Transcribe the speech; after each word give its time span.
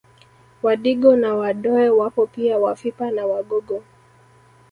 Wadigo 0.63 1.15
na 1.15 1.35
Wadoe 1.35 1.89
wapo 1.89 2.27
pia 2.27 2.57
Wafipa 2.57 3.11
na 3.11 3.25
Wagogo 3.25 3.83